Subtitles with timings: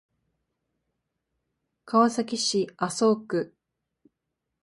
[1.85, 3.53] 川崎市麻生区